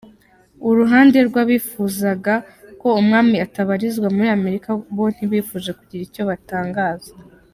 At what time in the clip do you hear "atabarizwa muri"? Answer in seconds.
3.45-4.29